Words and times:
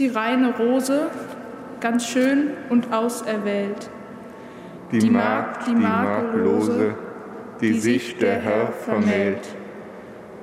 die 0.00 0.08
reine 0.08 0.56
Rose, 0.56 1.10
ganz 1.80 2.06
schön 2.06 2.52
und 2.70 2.92
auserwählt. 2.92 3.90
Die, 4.90 5.10
Magd, 5.10 5.68
die 5.68 5.74
Makellose, 5.74 6.94
die 7.60 7.74
sich 7.74 8.16
der 8.16 8.40
Herr 8.40 8.72
vermählt. 8.72 9.46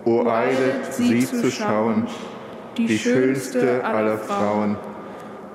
O 0.05 0.25
eilet, 0.27 0.93
sie 0.93 1.25
zu 1.25 1.51
schauen, 1.51 2.07
die 2.77 2.97
schönste 2.97 3.83
aller 3.83 4.19
Frauen, 4.19 4.77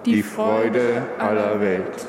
die 0.05 0.23
Freude 0.23 1.05
aller 1.19 1.61
Welt. 1.61 2.07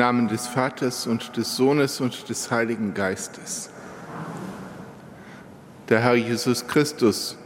Namen 0.00 0.28
des 0.28 0.46
Vaters 0.46 1.06
und 1.06 1.36
des 1.36 1.56
Sohnes 1.56 2.00
und 2.00 2.30
des 2.30 2.50
Heiligen 2.50 2.94
Geistes. 2.94 3.68
Der 5.90 6.00
Herr 6.00 6.14
Jesus 6.14 6.66
Christus, 6.66 7.36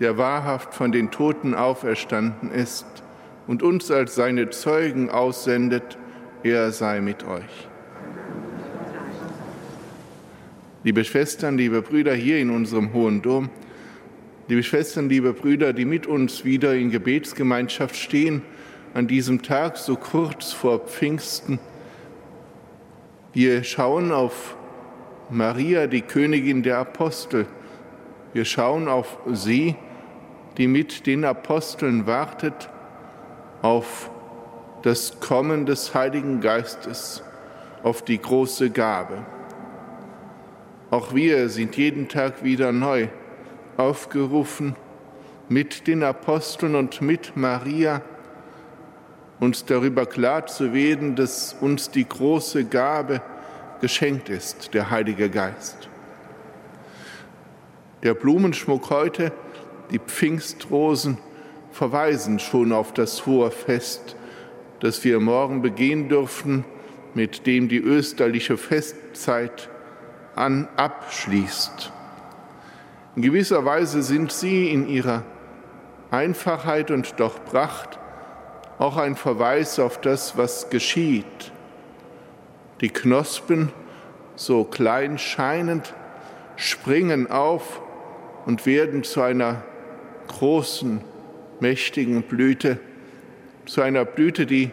der 0.00 0.16
wahrhaft 0.16 0.72
von 0.72 0.90
den 0.90 1.10
Toten 1.10 1.52
auferstanden 1.52 2.50
ist 2.50 2.86
und 3.46 3.62
uns 3.62 3.90
als 3.90 4.14
seine 4.14 4.48
Zeugen 4.48 5.10
aussendet, 5.10 5.98
er 6.42 6.72
sei 6.72 7.02
mit 7.02 7.24
euch. 7.24 7.68
Liebe 10.82 11.04
Schwestern, 11.04 11.58
liebe 11.58 11.82
Brüder 11.82 12.14
hier 12.14 12.38
in 12.38 12.48
unserem 12.48 12.94
Hohen 12.94 13.20
Dom, 13.20 13.50
liebe 14.48 14.62
Schwestern, 14.62 15.10
liebe 15.10 15.34
Brüder, 15.34 15.74
die 15.74 15.84
mit 15.84 16.06
uns 16.06 16.42
wieder 16.42 16.74
in 16.74 16.90
Gebetsgemeinschaft 16.90 17.96
stehen, 17.96 18.40
an 18.94 19.06
diesem 19.06 19.42
Tag 19.42 19.76
so 19.76 19.96
kurz 19.96 20.52
vor 20.52 20.80
Pfingsten. 20.80 21.58
Wir 23.32 23.64
schauen 23.64 24.12
auf 24.12 24.56
Maria, 25.30 25.86
die 25.86 26.02
Königin 26.02 26.62
der 26.62 26.78
Apostel. 26.78 27.46
Wir 28.32 28.44
schauen 28.44 28.88
auf 28.88 29.18
sie, 29.32 29.76
die 30.56 30.68
mit 30.68 31.06
den 31.06 31.24
Aposteln 31.24 32.06
wartet, 32.06 32.70
auf 33.62 34.10
das 34.82 35.20
Kommen 35.20 35.66
des 35.66 35.94
Heiligen 35.94 36.40
Geistes, 36.40 37.22
auf 37.82 38.02
die 38.02 38.20
große 38.20 38.70
Gabe. 38.70 39.24
Auch 40.90 41.14
wir 41.14 41.48
sind 41.48 41.76
jeden 41.76 42.08
Tag 42.08 42.44
wieder 42.44 42.72
neu 42.72 43.08
aufgerufen, 43.76 44.76
mit 45.48 45.86
den 45.86 46.02
Aposteln 46.02 46.74
und 46.74 47.02
mit 47.02 47.36
Maria 47.36 48.02
uns 49.40 49.64
darüber 49.64 50.06
klar 50.06 50.46
zu 50.46 50.72
werden, 50.72 51.16
dass 51.16 51.54
uns 51.60 51.90
die 51.90 52.08
große 52.08 52.64
Gabe 52.64 53.20
geschenkt 53.80 54.28
ist, 54.28 54.72
der 54.74 54.90
Heilige 54.90 55.28
Geist. 55.28 55.88
Der 58.02 58.14
Blumenschmuck 58.14 58.90
heute, 58.90 59.32
die 59.90 59.98
Pfingstrosen, 59.98 61.18
verweisen 61.72 62.38
schon 62.38 62.72
auf 62.72 62.94
das 62.94 63.26
hohe 63.26 63.50
Fest, 63.50 64.16
das 64.80 65.04
wir 65.04 65.20
morgen 65.20 65.60
begehen 65.62 66.08
dürfen, 66.08 66.64
mit 67.14 67.46
dem 67.46 67.68
die 67.68 67.78
österliche 67.78 68.56
Festzeit 68.56 69.68
an 70.34 70.68
abschließt. 70.76 71.92
In 73.16 73.22
gewisser 73.22 73.64
Weise 73.64 74.02
sind 74.02 74.32
sie 74.32 74.70
in 74.70 74.88
ihrer 74.88 75.22
Einfachheit 76.10 76.90
und 76.90 77.14
doch 77.18 77.44
Pracht 77.44 77.98
auch 78.78 78.96
ein 78.96 79.16
Verweis 79.16 79.78
auf 79.78 80.00
das, 80.00 80.36
was 80.36 80.70
geschieht. 80.70 81.52
Die 82.80 82.90
Knospen, 82.90 83.72
so 84.34 84.64
klein 84.64 85.18
scheinend, 85.18 85.94
springen 86.56 87.30
auf 87.30 87.80
und 88.44 88.66
werden 88.66 89.02
zu 89.02 89.22
einer 89.22 89.62
großen, 90.28 91.00
mächtigen 91.60 92.22
Blüte, 92.22 92.78
zu 93.64 93.80
einer 93.80 94.04
Blüte, 94.04 94.44
die 94.46 94.70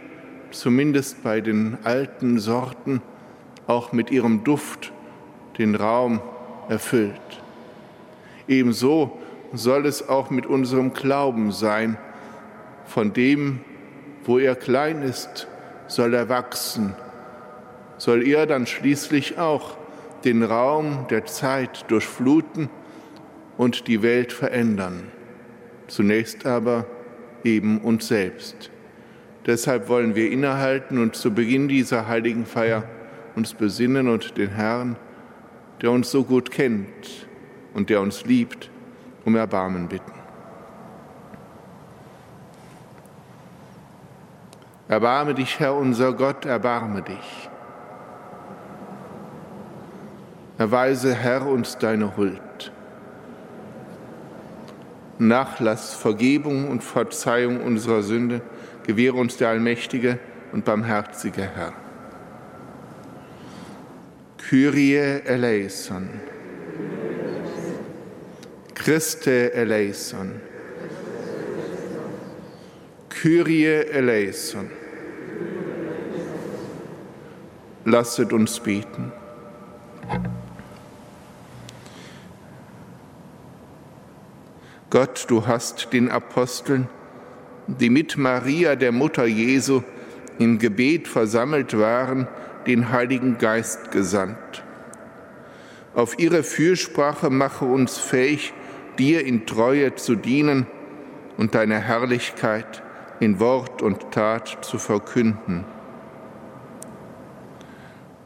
zumindest 0.51 1.23
bei 1.23 1.41
den 1.41 1.77
alten 1.83 2.39
Sorten 2.39 3.01
auch 3.67 3.93
mit 3.93 4.11
ihrem 4.11 4.43
Duft 4.43 4.91
den 5.57 5.75
Raum 5.75 6.21
erfüllt. 6.67 7.41
Ebenso 8.47 9.17
soll 9.53 9.85
es 9.85 10.09
auch 10.09 10.29
mit 10.29 10.45
unserem 10.45 10.93
Glauben 10.93 11.51
sein, 11.51 11.97
von 12.85 13.13
dem, 13.13 13.61
wo 14.25 14.39
er 14.39 14.55
klein 14.55 15.01
ist, 15.01 15.47
soll 15.87 16.13
er 16.13 16.29
wachsen, 16.29 16.95
soll 17.97 18.27
er 18.27 18.45
dann 18.45 18.65
schließlich 18.65 19.37
auch 19.37 19.77
den 20.23 20.43
Raum 20.43 21.05
der 21.09 21.25
Zeit 21.25 21.85
durchfluten 21.89 22.69
und 23.57 23.87
die 23.87 24.01
Welt 24.01 24.31
verändern. 24.31 25.11
Zunächst 25.87 26.45
aber 26.45 26.85
eben 27.43 27.81
uns 27.81 28.07
selbst. 28.07 28.71
Deshalb 29.45 29.89
wollen 29.89 30.15
wir 30.15 30.31
innehalten 30.31 30.97
und 30.97 31.15
zu 31.15 31.33
Beginn 31.33 31.67
dieser 31.67 32.07
heiligen 32.07 32.45
Feier 32.45 32.83
uns 33.35 33.53
besinnen 33.53 34.07
und 34.07 34.37
den 34.37 34.49
Herrn, 34.49 34.95
der 35.81 35.91
uns 35.91 36.11
so 36.11 36.23
gut 36.23 36.49
kennt 36.49 37.27
und 37.73 37.89
der 37.89 37.99
uns 37.99 38.25
liebt, 38.25 38.69
um 39.25 39.35
Erbarmen 39.35 39.89
bitten. 39.89 40.12
Erbarme 44.93 45.33
dich, 45.33 45.59
Herr 45.59 45.73
unser 45.73 46.13
Gott, 46.13 46.45
erbarme 46.45 47.01
dich. 47.01 47.49
Erweise, 50.59 51.15
Herr, 51.15 51.47
uns 51.47 51.79
deine 51.79 52.15
Huld. 52.15 52.71
Nachlass, 55.17 55.95
Vergebung 55.95 56.69
und 56.69 56.83
Verzeihung 56.83 57.63
unserer 57.63 58.03
Sünde 58.03 58.41
gewähre 58.85 59.17
uns 59.17 59.37
der 59.37 59.49
allmächtige 59.49 60.19
und 60.51 60.63
barmherzige 60.63 61.41
Herr. 61.41 61.73
Kyrie 64.37 65.21
eleison. 65.25 66.07
Christe 68.75 69.53
eleison. 69.53 70.39
Kyrie 73.09 73.87
eleison. 73.91 74.82
Lasset 77.85 78.31
uns 78.31 78.59
beten. 78.59 79.11
Gott, 84.89 85.25
du 85.27 85.47
hast 85.47 85.91
den 85.91 86.09
Aposteln, 86.09 86.87
die 87.67 87.89
mit 87.89 88.17
Maria, 88.17 88.75
der 88.75 88.91
Mutter 88.91 89.25
Jesu, 89.25 89.81
im 90.39 90.59
Gebet 90.59 91.07
versammelt 91.07 91.77
waren, 91.77 92.27
den 92.67 92.91
Heiligen 92.91 93.37
Geist 93.37 93.91
gesandt. 93.91 94.63
Auf 95.95 96.17
ihre 96.19 96.43
Fürsprache 96.43 97.29
mache 97.29 97.65
uns 97.65 97.97
fähig, 97.97 98.53
dir 98.97 99.25
in 99.25 99.45
Treue 99.45 99.95
zu 99.95 100.15
dienen 100.15 100.67
und 101.37 101.55
deine 101.55 101.79
Herrlichkeit 101.79 102.83
in 103.19 103.39
Wort 103.39 103.81
und 103.81 104.11
Tat 104.11 104.59
zu 104.61 104.77
verkünden. 104.77 105.65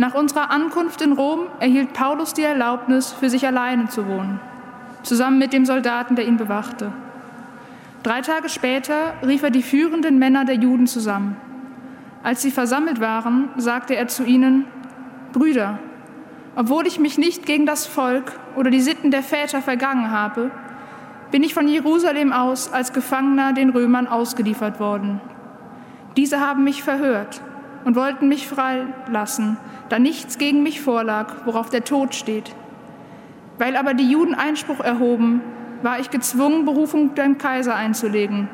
Nach 0.00 0.14
unserer 0.14 0.52
Ankunft 0.52 1.02
in 1.02 1.12
Rom 1.12 1.48
erhielt 1.58 1.92
Paulus 1.92 2.32
die 2.32 2.44
Erlaubnis, 2.44 3.12
für 3.12 3.28
sich 3.28 3.44
alleine 3.44 3.88
zu 3.88 4.06
wohnen, 4.06 4.38
zusammen 5.02 5.38
mit 5.38 5.52
dem 5.52 5.66
Soldaten, 5.66 6.14
der 6.14 6.24
ihn 6.24 6.36
bewachte. 6.36 6.92
Drei 8.04 8.20
Tage 8.20 8.48
später 8.48 9.14
rief 9.26 9.42
er 9.42 9.50
die 9.50 9.64
führenden 9.64 10.20
Männer 10.20 10.44
der 10.44 10.54
Juden 10.54 10.86
zusammen. 10.86 11.36
Als 12.22 12.42
sie 12.42 12.52
versammelt 12.52 13.00
waren, 13.00 13.48
sagte 13.56 13.96
er 13.96 14.06
zu 14.06 14.22
ihnen, 14.22 14.66
Brüder, 15.32 15.80
obwohl 16.54 16.86
ich 16.86 17.00
mich 17.00 17.18
nicht 17.18 17.44
gegen 17.44 17.66
das 17.66 17.86
Volk 17.88 18.32
oder 18.54 18.70
die 18.70 18.80
Sitten 18.80 19.10
der 19.10 19.24
Väter 19.24 19.62
vergangen 19.62 20.12
habe, 20.12 20.52
bin 21.32 21.42
ich 21.42 21.54
von 21.54 21.66
Jerusalem 21.66 22.32
aus 22.32 22.72
als 22.72 22.92
Gefangener 22.92 23.52
den 23.52 23.70
Römern 23.70 24.06
ausgeliefert 24.06 24.78
worden. 24.78 25.20
Diese 26.16 26.38
haben 26.38 26.62
mich 26.62 26.84
verhört 26.84 27.42
und 27.84 27.96
wollten 27.96 28.28
mich 28.28 28.48
freilassen, 28.48 29.56
da 29.88 29.98
nichts 29.98 30.38
gegen 30.38 30.62
mich 30.62 30.80
vorlag, 30.80 31.46
worauf 31.46 31.70
der 31.70 31.84
Tod 31.84 32.14
steht. 32.14 32.54
Weil 33.58 33.76
aber 33.76 33.94
die 33.94 34.10
Juden 34.10 34.34
Einspruch 34.34 34.80
erhoben, 34.80 35.40
war 35.82 35.98
ich 36.00 36.10
gezwungen, 36.10 36.64
Berufung 36.64 37.14
beim 37.14 37.38
Kaiser 37.38 37.74
einzulegen, 37.74 38.48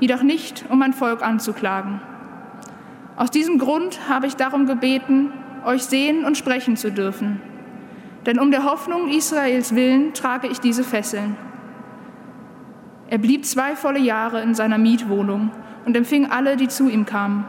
jedoch 0.00 0.22
nicht, 0.22 0.64
um 0.68 0.78
mein 0.78 0.92
Volk 0.92 1.22
anzuklagen. 1.22 2.00
Aus 3.16 3.30
diesem 3.30 3.58
Grund 3.58 4.08
habe 4.08 4.26
ich 4.26 4.36
darum 4.36 4.66
gebeten, 4.66 5.32
euch 5.64 5.82
sehen 5.84 6.24
und 6.24 6.38
sprechen 6.38 6.76
zu 6.76 6.90
dürfen. 6.90 7.40
Denn 8.26 8.38
um 8.38 8.50
der 8.50 8.64
Hoffnung 8.64 9.08
Israels 9.08 9.74
willen 9.74 10.14
trage 10.14 10.48
ich 10.48 10.60
diese 10.60 10.84
Fesseln. 10.84 11.36
Er 13.08 13.18
blieb 13.18 13.44
zwei 13.44 13.76
volle 13.76 13.98
Jahre 13.98 14.40
in 14.42 14.54
seiner 14.54 14.78
Mietwohnung 14.78 15.50
und 15.84 15.96
empfing 15.96 16.30
alle, 16.30 16.56
die 16.56 16.68
zu 16.68 16.88
ihm 16.88 17.06
kamen. 17.06 17.44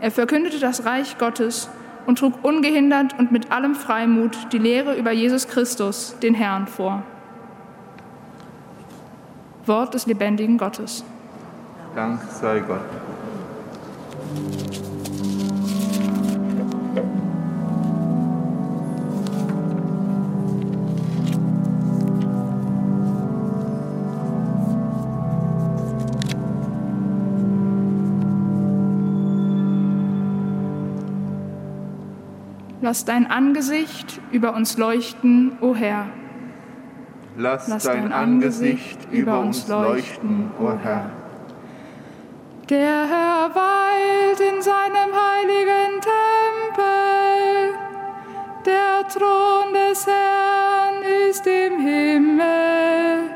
Er 0.00 0.10
verkündete 0.10 0.58
das 0.58 0.84
Reich 0.84 1.18
Gottes 1.18 1.68
und 2.10 2.18
trug 2.18 2.42
ungehindert 2.42 3.16
und 3.20 3.30
mit 3.30 3.52
allem 3.52 3.76
Freimut 3.76 4.36
die 4.52 4.58
Lehre 4.58 4.96
über 4.96 5.12
Jesus 5.12 5.46
Christus, 5.46 6.16
den 6.20 6.34
Herrn, 6.34 6.66
vor. 6.66 7.04
Wort 9.64 9.94
des 9.94 10.06
lebendigen 10.06 10.58
Gottes. 10.58 11.04
Dank 11.94 12.20
sei 12.32 12.58
Gott. 12.66 12.80
Lass 32.90 33.04
dein 33.04 33.30
Angesicht 33.30 34.20
über 34.32 34.52
uns 34.52 34.76
leuchten, 34.76 35.52
o 35.60 35.76
Herr. 35.76 36.06
Lass, 37.36 37.68
Lass 37.68 37.84
dein, 37.84 38.02
dein 38.02 38.12
Angesicht 38.12 38.98
über 39.12 39.38
uns 39.38 39.68
leuchten, 39.68 40.50
o 40.58 40.72
Herr. 40.72 41.08
Der 42.68 43.06
Herr 43.06 43.54
weilt 43.54 44.40
in 44.40 44.60
seinem 44.60 45.12
heiligen 45.14 46.00
Tempel. 46.00 47.78
Der 48.66 49.06
Thron 49.06 49.72
des 49.72 50.04
Herrn 50.08 51.28
ist 51.30 51.46
im 51.46 51.78
Himmel. 51.78 53.30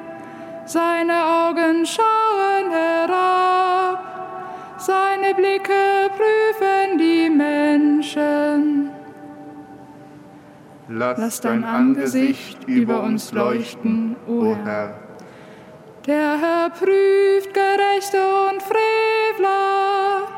Seine 0.65 1.15
Augen 1.25 1.87
schauen 1.87 2.73
herab. 2.73 4.03
Seine 4.79 5.33
Blicke 5.33 6.11
prüfen 6.11 6.99
die 6.99 7.31
Menschen. 7.31 8.84
Lass 10.97 11.41
dein 11.41 11.65
Angesicht 11.65 12.69
über 12.69 13.03
uns 13.03 13.33
leuchten, 13.33 14.15
o 14.29 14.55
Herr. 14.65 14.95
Der 16.07 16.39
Herr 16.39 16.71
prüft 16.71 17.53
Gerechte 17.53 18.19
und 18.49 18.63
Frevler. 18.63 20.29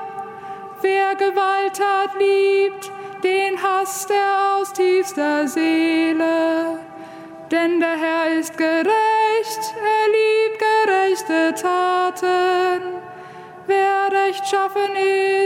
Wer 0.80 1.14
Gewalttat 1.16 2.10
liebt, 2.18 2.90
den 3.22 3.62
hasst 3.62 4.10
er 4.10 4.56
aus 4.56 4.72
tiefster 4.72 5.46
Seele. 5.46 6.78
Denn 7.50 7.78
der 7.78 7.98
Herr 7.98 8.38
ist 8.38 8.56
gerecht, 8.56 9.74
er 9.76 10.06
liebt 10.16 10.58
gerechte 10.58 11.54
Taten. 11.60 12.82
Wer 13.66 14.10
rechtschaffen 14.10 14.96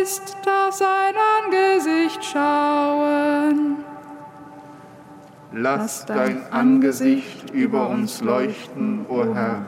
ist, 0.00 0.36
darf 0.44 0.72
sein 0.74 1.14
Angesicht 1.42 2.24
schauen. 2.24 3.89
Lass 5.52 6.07
dein 6.07 6.52
Angesicht 6.52 7.50
über 7.50 7.88
uns 7.88 8.21
leuchten, 8.21 9.04
o 9.09 9.35
Herr. 9.35 9.66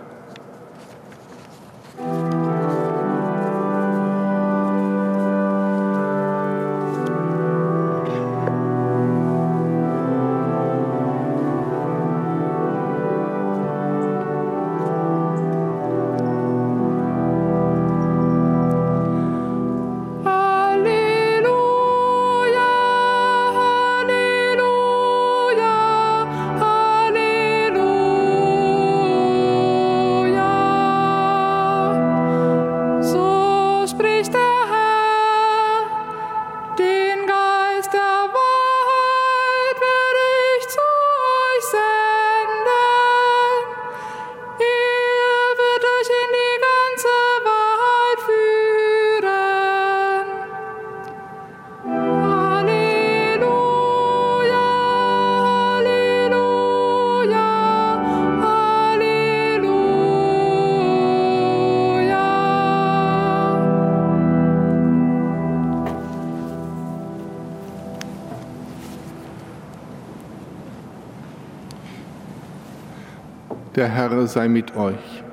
Der 73.83 73.89
Herr 73.89 74.29
sei 74.29 74.47
mit 74.47 74.77
euch. 74.77 75.25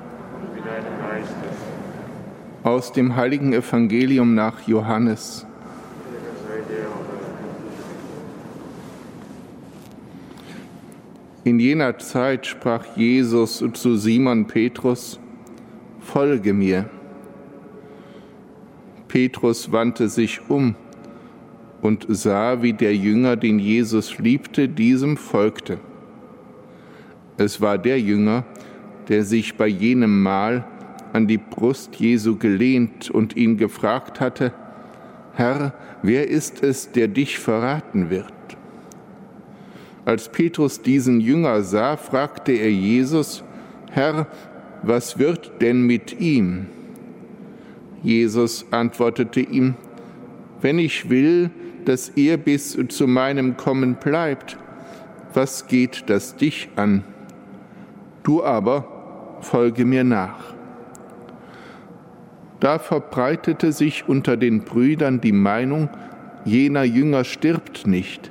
Aus 2.64 2.92
dem 2.92 3.14
heiligen 3.14 3.52
Evangelium 3.52 4.34
nach 4.34 4.66
Johannes. 4.66 5.46
In 11.44 11.60
jener 11.60 11.96
Zeit 11.98 12.44
sprach 12.44 12.84
Jesus 12.96 13.64
zu 13.74 13.96
Simon 13.96 14.48
Petrus, 14.48 15.20
Folge 16.00 16.52
mir. 16.52 16.90
Petrus 19.06 19.70
wandte 19.70 20.08
sich 20.08 20.40
um 20.50 20.74
und 21.82 22.04
sah, 22.08 22.62
wie 22.62 22.72
der 22.72 22.96
Jünger, 22.96 23.36
den 23.36 23.60
Jesus 23.60 24.18
liebte, 24.18 24.68
diesem 24.68 25.16
folgte. 25.16 25.78
Es 27.40 27.58
war 27.62 27.78
der 27.78 27.98
Jünger, 27.98 28.44
der 29.08 29.24
sich 29.24 29.56
bei 29.56 29.66
jenem 29.66 30.22
Mal 30.22 30.62
an 31.14 31.26
die 31.26 31.38
Brust 31.38 31.96
Jesu 31.96 32.36
gelehnt 32.36 33.10
und 33.10 33.34
ihn 33.34 33.56
gefragt 33.56 34.20
hatte, 34.20 34.52
Herr, 35.32 35.72
wer 36.02 36.28
ist 36.28 36.62
es, 36.62 36.92
der 36.92 37.08
dich 37.08 37.38
verraten 37.38 38.10
wird? 38.10 38.30
Als 40.04 40.28
Petrus 40.28 40.82
diesen 40.82 41.18
Jünger 41.18 41.62
sah, 41.62 41.96
fragte 41.96 42.52
er 42.52 42.70
Jesus, 42.70 43.42
Herr, 43.90 44.26
was 44.82 45.18
wird 45.18 45.62
denn 45.62 45.86
mit 45.86 46.20
ihm? 46.20 46.66
Jesus 48.02 48.66
antwortete 48.70 49.40
ihm, 49.40 49.76
wenn 50.60 50.78
ich 50.78 51.08
will, 51.08 51.48
dass 51.86 52.10
er 52.10 52.36
bis 52.36 52.76
zu 52.88 53.06
meinem 53.06 53.56
Kommen 53.56 53.94
bleibt, 53.94 54.58
was 55.32 55.66
geht 55.68 56.04
das 56.08 56.36
dich 56.36 56.68
an? 56.76 57.02
Du 58.30 58.44
aber 58.44 58.86
folge 59.40 59.84
mir 59.84 60.04
nach. 60.04 60.54
Da 62.60 62.78
verbreitete 62.78 63.72
sich 63.72 64.08
unter 64.08 64.36
den 64.36 64.62
Brüdern 64.62 65.20
die 65.20 65.32
Meinung, 65.32 65.88
jener 66.44 66.84
Jünger 66.84 67.24
stirbt 67.24 67.88
nicht. 67.88 68.30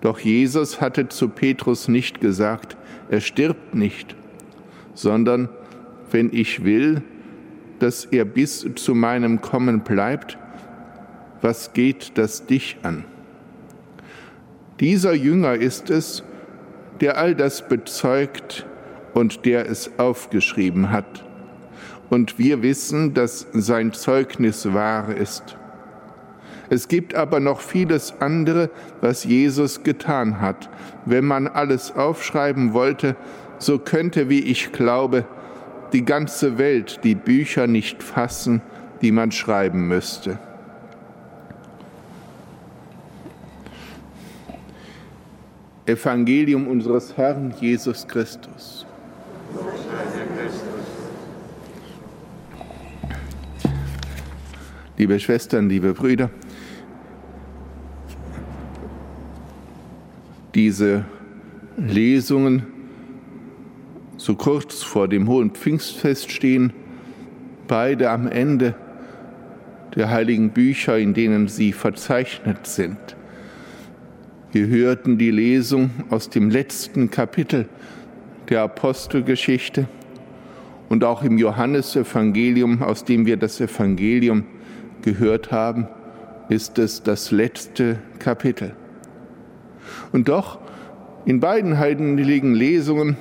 Doch 0.00 0.18
Jesus 0.18 0.80
hatte 0.80 1.10
zu 1.10 1.28
Petrus 1.28 1.88
nicht 1.88 2.22
gesagt, 2.22 2.78
er 3.10 3.20
stirbt 3.20 3.74
nicht, 3.74 4.16
sondern 4.94 5.50
wenn 6.10 6.32
ich 6.32 6.64
will, 6.64 7.02
dass 7.80 8.06
er 8.06 8.24
bis 8.24 8.66
zu 8.76 8.94
meinem 8.94 9.42
Kommen 9.42 9.80
bleibt, 9.80 10.38
was 11.42 11.74
geht 11.74 12.12
das 12.16 12.46
dich 12.46 12.78
an? 12.82 13.04
Dieser 14.80 15.12
Jünger 15.12 15.56
ist 15.56 15.90
es, 15.90 16.24
der 17.02 17.18
all 17.18 17.34
das 17.34 17.68
bezeugt 17.68 18.64
und 19.14 19.44
der 19.44 19.68
es 19.68 19.98
aufgeschrieben 19.98 20.90
hat. 20.90 21.24
Und 22.08 22.38
wir 22.38 22.62
wissen, 22.62 23.14
dass 23.14 23.46
sein 23.52 23.92
Zeugnis 23.92 24.72
wahr 24.72 25.14
ist. 25.14 25.56
Es 26.68 26.86
gibt 26.86 27.14
aber 27.14 27.40
noch 27.40 27.60
vieles 27.60 28.14
andere, 28.20 28.70
was 29.00 29.24
Jesus 29.24 29.82
getan 29.82 30.40
hat. 30.40 30.68
Wenn 31.04 31.24
man 31.24 31.48
alles 31.48 31.94
aufschreiben 31.96 32.72
wollte, 32.72 33.16
so 33.58 33.78
könnte, 33.78 34.28
wie 34.28 34.40
ich 34.40 34.72
glaube, 34.72 35.24
die 35.92 36.04
ganze 36.04 36.58
Welt 36.58 37.00
die 37.02 37.16
Bücher 37.16 37.66
nicht 37.66 38.02
fassen, 38.02 38.62
die 39.02 39.10
man 39.10 39.32
schreiben 39.32 39.88
müsste. 39.88 40.38
Evangelium 45.86 46.68
unseres 46.68 47.16
Herrn 47.16 47.52
Jesus 47.58 48.06
Christus. 48.06 48.86
Liebe 54.96 55.18
Schwestern, 55.18 55.68
liebe 55.68 55.94
Brüder, 55.94 56.30
diese 60.54 61.04
Lesungen 61.78 62.66
so 64.18 64.34
kurz 64.34 64.82
vor 64.82 65.08
dem 65.08 65.26
hohen 65.26 65.52
Pfingstfest 65.52 66.30
stehen, 66.30 66.74
beide 67.66 68.10
am 68.10 68.26
Ende 68.26 68.74
der 69.96 70.10
heiligen 70.10 70.50
Bücher, 70.50 70.98
in 70.98 71.14
denen 71.14 71.48
sie 71.48 71.72
verzeichnet 71.72 72.66
sind. 72.66 72.98
Wir 74.52 74.66
hörten 74.66 75.16
die 75.16 75.30
Lesung 75.30 75.90
aus 76.10 76.28
dem 76.28 76.50
letzten 76.50 77.10
Kapitel 77.10 77.68
der 78.50 78.62
Apostelgeschichte 78.62 79.86
und 80.88 81.04
auch 81.04 81.22
im 81.22 81.38
Johannesevangelium, 81.38 82.82
aus 82.82 83.04
dem 83.04 83.24
wir 83.24 83.36
das 83.36 83.60
Evangelium 83.60 84.44
gehört 85.02 85.52
haben, 85.52 85.86
ist 86.48 86.78
es 86.78 87.02
das 87.02 87.30
letzte 87.30 87.98
Kapitel. 88.18 88.74
Und 90.12 90.28
doch, 90.28 90.58
in 91.24 91.38
beiden 91.38 91.78
heiligen 91.78 92.54
Lesungen 92.54 93.16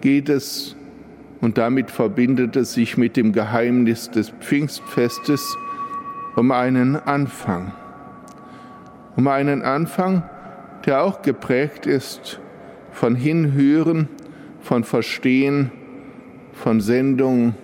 geht 0.00 0.28
es, 0.28 0.74
und 1.42 1.58
damit 1.58 1.90
verbindet 1.90 2.56
es 2.56 2.72
sich 2.72 2.96
mit 2.96 3.16
dem 3.16 3.32
Geheimnis 3.32 4.10
des 4.10 4.30
Pfingstfestes, 4.30 5.56
um 6.36 6.50
einen 6.50 6.96
Anfang. 6.96 7.72
Um 9.16 9.26
einen 9.26 9.62
Anfang, 9.62 10.22
der 10.86 11.02
auch 11.02 11.20
geprägt 11.20 11.84
ist 11.84 12.40
von 12.92 13.16
Hinhören, 13.16 14.08
von 14.62 14.84
Verstehen, 14.84 15.70
von 16.52 16.80
Sendung 16.80 17.54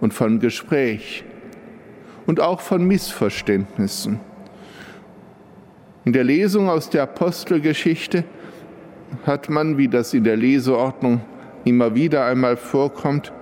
und 0.00 0.14
von 0.14 0.40
Gespräch 0.40 1.24
und 2.26 2.40
auch 2.40 2.60
von 2.60 2.84
Missverständnissen. 2.86 4.20
In 6.04 6.12
der 6.12 6.24
Lesung 6.24 6.68
aus 6.68 6.88
der 6.88 7.02
Apostelgeschichte 7.02 8.24
hat 9.26 9.50
man, 9.50 9.76
wie 9.76 9.88
das 9.88 10.14
in 10.14 10.24
der 10.24 10.36
Leseordnung 10.36 11.20
immer 11.64 11.94
wieder 11.94 12.24
einmal 12.24 12.56
vorkommt, 12.56 13.32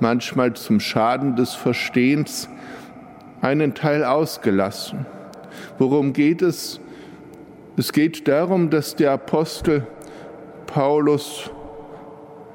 manchmal 0.00 0.52
zum 0.54 0.80
Schaden 0.80 1.36
des 1.36 1.54
Verstehens, 1.54 2.48
einen 3.40 3.74
Teil 3.74 4.04
ausgelassen. 4.04 5.06
Worum 5.78 6.12
geht 6.12 6.42
es? 6.42 6.80
Es 7.76 7.92
geht 7.92 8.26
darum, 8.26 8.70
dass 8.70 8.96
der 8.96 9.12
Apostel 9.12 9.86
Paulus 10.66 11.50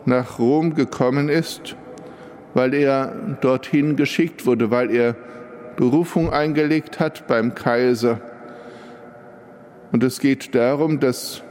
nach 0.05 0.39
Rom 0.39 0.75
gekommen 0.75 1.29
ist, 1.29 1.75
weil 2.53 2.73
er 2.73 3.37
dorthin 3.41 3.95
geschickt 3.95 4.45
wurde, 4.45 4.71
weil 4.71 4.91
er 4.91 5.15
Berufung 5.77 6.31
eingelegt 6.31 6.99
hat 6.99 7.27
beim 7.27 7.55
Kaiser 7.55 8.19
und 9.91 10.03
es 10.03 10.19
geht 10.19 10.55
darum, 10.55 10.99
dass 10.99 11.43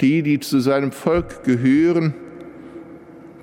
die, 0.00 0.22
die 0.22 0.40
zu 0.40 0.58
seinem 0.58 0.90
Volk 0.90 1.44
gehören, 1.44 2.14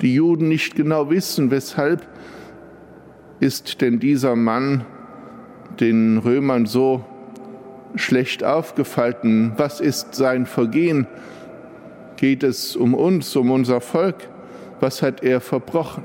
die 0.02 0.14
Juden 0.14 0.50
nicht 0.50 0.76
genau 0.76 1.10
wissen, 1.10 1.52
weshalb 1.52 2.06
ist 3.40 3.80
denn 3.82 4.00
dieser 4.00 4.36
Mann 4.36 4.86
den 5.80 6.18
Römern 6.18 6.66
so 6.66 7.06
schlecht 7.96 8.44
aufgefallen? 8.44 9.54
Was 9.56 9.80
ist 9.80 10.16
sein 10.16 10.46
Vergehen? 10.46 11.08
Geht 12.20 12.44
es 12.44 12.76
um 12.76 12.96
uns, 12.96 13.34
um 13.38 13.50
unser 13.50 13.80
Volk? 13.80 14.28
Was 14.82 15.02
hat 15.02 15.24
er 15.24 15.40
verbrochen? 15.40 16.04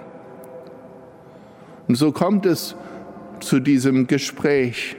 Und 1.89 1.97
so 1.97 2.13
kommt 2.13 2.47
es 2.47 2.77
zu 3.41 3.59
diesem 3.59 4.07
Gespräch 4.07 4.95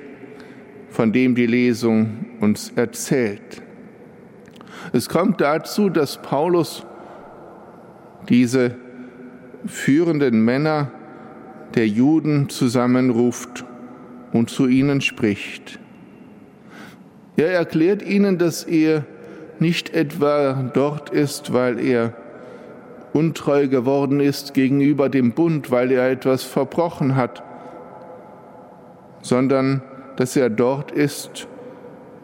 von 0.89 1.13
dem 1.13 1.33
die 1.33 1.45
Lesung 1.45 2.25
uns 2.41 2.73
erzählt. 2.75 3.61
Es 4.91 5.07
kommt 5.07 5.39
dazu, 5.39 5.89
dass 5.89 6.21
Paulus 6.21 6.85
diese 8.27 8.75
führenden 9.65 10.43
Männer 10.43 10.91
der 11.75 11.87
Juden 11.87 12.49
zusammenruft 12.49 13.63
und 14.33 14.49
zu 14.49 14.67
ihnen 14.67 14.99
spricht. 14.99 15.79
Er 17.37 17.51
erklärt 17.53 18.01
ihnen, 18.01 18.37
dass 18.37 18.63
er 18.63 19.05
nicht 19.61 19.93
etwa 19.93 20.69
dort 20.73 21.09
ist, 21.09 21.53
weil 21.53 21.79
er 21.79 22.13
untreu 23.13 23.67
geworden 23.67 24.19
ist 24.19 24.53
gegenüber 24.53 25.09
dem 25.09 25.31
Bund, 25.31 25.71
weil 25.71 25.91
er 25.91 26.09
etwas 26.09 26.43
verbrochen 26.43 27.15
hat, 27.15 27.43
sondern 29.21 29.81
dass 30.17 30.35
er 30.35 30.49
dort 30.49 30.91
ist 30.91 31.47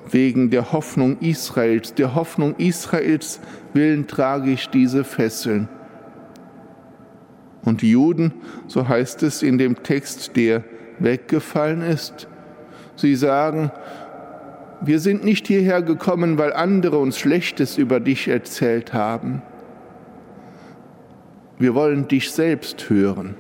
wegen 0.09 0.49
der 0.49 0.71
Hoffnung 0.71 1.17
Israels. 1.19 1.93
Der 1.93 2.15
Hoffnung 2.15 2.55
Israels 2.57 3.39
willen 3.73 4.07
trage 4.07 4.51
ich 4.51 4.69
diese 4.69 5.03
Fesseln. 5.03 5.69
Und 7.63 7.81
die 7.81 7.91
Juden, 7.91 8.33
so 8.67 8.87
heißt 8.87 9.23
es 9.23 9.43
in 9.43 9.57
dem 9.57 9.83
Text, 9.83 10.35
der 10.35 10.63
weggefallen 10.99 11.81
ist, 11.81 12.27
sie 12.95 13.15
sagen, 13.15 13.71
wir 14.81 14.99
sind 14.99 15.23
nicht 15.23 15.47
hierher 15.47 15.81
gekommen, 15.81 16.37
weil 16.37 16.53
andere 16.53 16.97
uns 16.97 17.19
Schlechtes 17.19 17.77
über 17.77 17.99
dich 17.99 18.27
erzählt 18.27 18.93
haben. 18.93 19.41
Wir 21.59 21.75
wollen 21.75 22.07
dich 22.07 22.31
selbst 22.31 22.89
hören. 22.89 23.35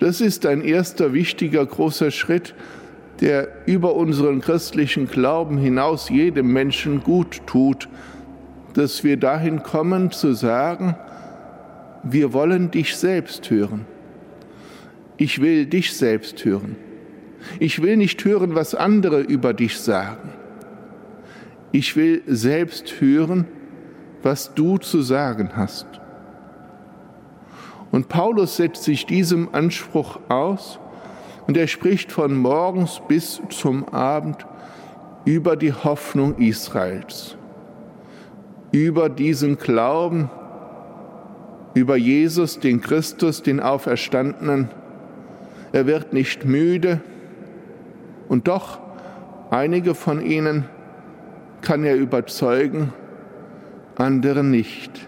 Das 0.00 0.20
ist 0.20 0.46
ein 0.46 0.62
erster 0.62 1.12
wichtiger 1.12 1.64
großer 1.64 2.10
Schritt, 2.10 2.56
der 3.20 3.48
über 3.66 3.94
unseren 3.94 4.40
christlichen 4.40 5.06
Glauben 5.06 5.58
hinaus 5.58 6.08
jedem 6.08 6.52
Menschen 6.52 7.04
gut 7.04 7.42
tut, 7.46 7.88
dass 8.74 9.04
wir 9.04 9.16
dahin 9.16 9.62
kommen 9.62 10.10
zu 10.10 10.32
sagen, 10.32 10.96
wir 12.02 12.32
wollen 12.32 12.72
dich 12.72 12.96
selbst 12.96 13.48
hören. 13.48 13.84
Ich 15.18 15.40
will 15.40 15.66
dich 15.66 15.94
selbst 15.94 16.44
hören. 16.44 16.74
Ich 17.58 17.82
will 17.82 17.96
nicht 17.96 18.24
hören, 18.24 18.54
was 18.54 18.74
andere 18.74 19.20
über 19.20 19.54
dich 19.54 19.78
sagen. 19.78 20.30
Ich 21.72 21.96
will 21.96 22.22
selbst 22.26 23.00
hören, 23.00 23.46
was 24.22 24.54
du 24.54 24.78
zu 24.78 25.02
sagen 25.02 25.50
hast. 25.56 25.86
Und 27.90 28.08
Paulus 28.08 28.56
setzt 28.56 28.84
sich 28.84 29.06
diesem 29.06 29.54
Anspruch 29.54 30.18
aus 30.28 30.78
und 31.46 31.56
er 31.56 31.66
spricht 31.66 32.12
von 32.12 32.36
morgens 32.36 33.00
bis 33.08 33.40
zum 33.50 33.88
Abend 33.88 34.46
über 35.24 35.56
die 35.56 35.72
Hoffnung 35.72 36.36
Israels, 36.38 37.36
über 38.70 39.08
diesen 39.08 39.58
Glauben, 39.58 40.30
über 41.74 41.96
Jesus, 41.96 42.58
den 42.60 42.80
Christus, 42.80 43.42
den 43.42 43.60
Auferstandenen. 43.60 44.70
Er 45.72 45.86
wird 45.86 46.12
nicht 46.12 46.44
müde 46.44 47.00
und 48.32 48.48
doch 48.48 48.78
einige 49.50 49.94
von 49.94 50.24
ihnen 50.24 50.64
kann 51.60 51.84
er 51.84 51.96
überzeugen, 51.96 52.94
andere 53.96 54.42
nicht. 54.42 55.06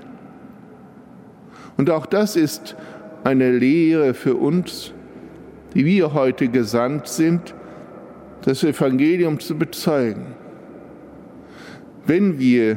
Und 1.79 1.89
auch 1.89 2.05
das 2.05 2.37
ist 2.37 2.77
eine 3.25 3.51
Lehre 3.51 4.13
für 4.13 4.35
uns, 4.35 4.93
die 5.73 5.87
wir 5.87 6.13
heute 6.13 6.49
gesandt 6.49 7.09
sind, 7.09 7.55
das 8.43 8.63
Evangelium 8.63 9.41
zu 9.41 9.57
bezeugen. 9.57 10.27
Wenn 12.05 12.39
wir 12.39 12.77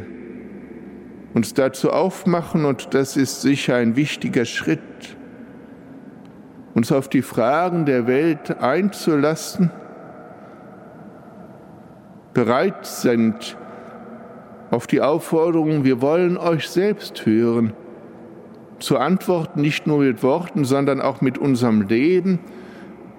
uns 1.33 1.55
dazu 1.55 1.91
aufmachen, 1.91 2.63
und 2.63 2.93
das 2.93 3.17
ist 3.17 3.41
sicher 3.41 3.75
ein 3.75 3.97
wichtiger 3.97 4.45
Schritt, 4.45 4.79
uns 6.73 6.93
auf 6.93 7.09
die 7.09 7.21
Fragen 7.21 7.85
der 7.85 8.07
Welt 8.07 8.61
einzulassen, 8.61 9.71
bereit 12.37 12.85
sind 12.85 13.57
auf 14.69 14.85
die 14.85 15.01
Aufforderung, 15.01 15.83
wir 15.83 16.03
wollen 16.03 16.37
euch 16.37 16.69
selbst 16.69 17.25
hören, 17.25 17.73
zu 18.77 18.99
antworten 18.99 19.59
nicht 19.59 19.87
nur 19.87 19.97
mit 19.97 20.21
Worten, 20.21 20.63
sondern 20.63 21.01
auch 21.01 21.19
mit 21.19 21.39
unserem 21.39 21.81
Leben, 21.87 22.37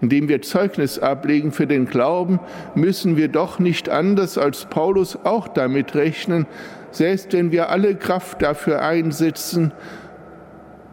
indem 0.01 0.29
wir 0.29 0.41
Zeugnis 0.43 1.01
ablegen 1.01 1.51
für 1.51 1.67
den 1.67 1.87
Glauben, 1.87 2.39
müssen 2.77 3.17
wir 3.17 3.27
doch 3.27 3.59
nicht 3.59 3.89
anders 3.89 4.39
als 4.39 4.67
Paulus 4.67 5.19
auch 5.25 5.49
damit 5.49 5.97
rechnen, 5.97 6.47
selbst 6.93 7.33
wenn 7.33 7.51
wir 7.51 7.71
alle 7.71 7.97
Kraft 7.97 8.41
dafür 8.41 8.83
einsetzen, 8.83 9.73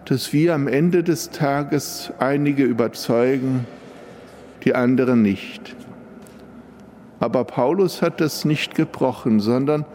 dass 0.05 0.33
wir 0.33 0.55
am 0.55 0.67
Ende 0.67 1.03
des 1.03 1.29
Tages 1.29 2.11
einige 2.17 2.63
überzeugen, 2.63 3.67
die 4.63 4.73
anderen 4.73 5.21
nicht. 5.21 5.75
Aber 7.19 7.43
Paulus 7.45 8.01
hat 8.01 8.19
das 8.19 8.45
nicht 8.45 8.75
gebrochen, 8.75 9.39
sondern 9.39 9.86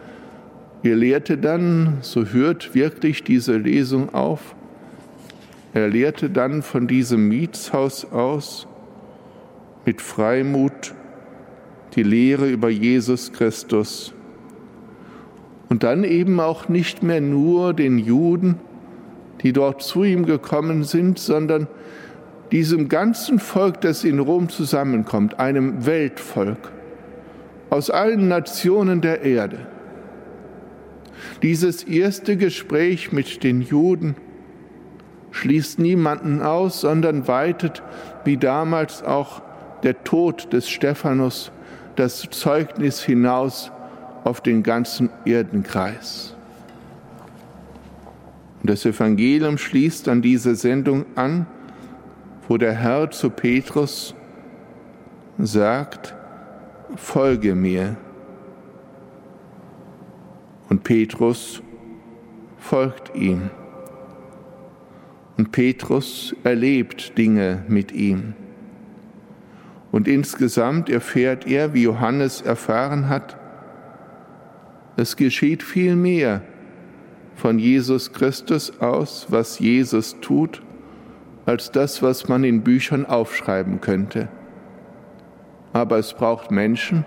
er 0.83 0.95
lehrte 0.95 1.37
dann, 1.37 1.97
so 2.01 2.25
hört 2.25 2.73
wirklich 2.73 3.23
diese 3.23 3.57
Lesung 3.57 4.13
auf, 4.13 4.55
er 5.73 5.87
lehrte 5.87 6.29
dann 6.29 6.63
von 6.63 6.87
diesem 6.87 7.29
Mietshaus 7.29 8.11
aus 8.11 8.67
mit 9.85 10.01
Freimut 10.01 10.93
die 11.95 12.03
Lehre 12.03 12.49
über 12.49 12.69
Jesus 12.69 13.31
Christus. 13.31 14.13
Und 15.69 15.83
dann 15.83 16.03
eben 16.03 16.39
auch 16.39 16.67
nicht 16.67 17.03
mehr 17.03 17.21
nur 17.21 17.73
den 17.73 17.97
Juden, 17.97 18.59
die 19.41 19.53
dort 19.53 19.81
zu 19.81 20.03
ihm 20.03 20.25
gekommen 20.25 20.83
sind, 20.83 21.19
sondern 21.19 21.67
diesem 22.51 22.89
ganzen 22.89 23.39
Volk, 23.39 23.79
das 23.81 24.03
in 24.03 24.19
Rom 24.19 24.49
zusammenkommt, 24.49 25.39
einem 25.39 25.85
Weltvolk 25.85 26.71
aus 27.71 27.89
allen 27.89 28.27
Nationen 28.27 29.01
der 29.01 29.21
Erde. 29.21 29.65
Dieses 31.41 31.83
erste 31.83 32.35
Gespräch 32.37 33.11
mit 33.13 33.43
den 33.43 33.61
Juden 33.61 34.15
schließt 35.31 35.79
niemanden 35.79 36.41
aus, 36.41 36.81
sondern 36.81 37.27
weitet, 37.29 37.81
wie 38.25 38.37
damals 38.37 39.01
auch 39.03 39.41
der 39.83 40.03
Tod 40.03 40.51
des 40.51 40.69
Stephanus, 40.69 41.51
das 41.95 42.27
Zeugnis 42.29 43.01
hinaus 43.01 43.71
auf 44.25 44.41
den 44.41 44.63
ganzen 44.63 45.09
Erdenkreis. 45.25 46.35
Und 48.61 48.69
das 48.69 48.85
Evangelium 48.85 49.57
schließt 49.57 50.09
an 50.09 50.21
diese 50.21 50.55
Sendung 50.55 51.05
an, 51.15 51.47
wo 52.49 52.57
der 52.57 52.73
Herr 52.73 53.09
zu 53.11 53.29
Petrus 53.29 54.13
sagt, 55.39 56.15
folge 56.95 57.55
mir. 57.55 57.97
Und 60.69 60.83
Petrus 60.83 61.61
folgt 62.57 63.15
ihm. 63.15 63.49
Und 65.37 65.51
Petrus 65.51 66.35
erlebt 66.43 67.17
Dinge 67.17 67.65
mit 67.67 67.91
ihm. 67.91 68.33
Und 69.91 70.07
insgesamt 70.07 70.89
erfährt 70.89 71.47
er, 71.47 71.73
wie 71.73 71.83
Johannes 71.83 72.41
erfahren 72.41 73.09
hat, 73.09 73.37
es 74.97 75.15
geschieht 75.15 75.63
viel 75.63 75.95
mehr 75.95 76.41
von 77.35 77.59
Jesus 77.59 78.13
Christus 78.13 78.79
aus, 78.79 79.27
was 79.29 79.59
Jesus 79.59 80.17
tut, 80.21 80.61
als 81.45 81.71
das, 81.71 82.03
was 82.03 82.27
man 82.27 82.43
in 82.43 82.61
Büchern 82.61 83.05
aufschreiben 83.05 83.81
könnte. 83.81 84.29
Aber 85.73 85.97
es 85.97 86.13
braucht 86.13 86.51
Menschen, 86.51 87.05